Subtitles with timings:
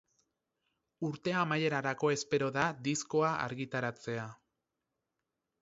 [1.09, 4.29] Urte amaierarako espero da diskoa argitaratzea.